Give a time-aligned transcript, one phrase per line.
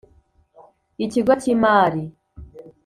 [1.03, 2.03] Ikigo cy imari